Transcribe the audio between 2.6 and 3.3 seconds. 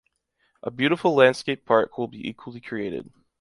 created.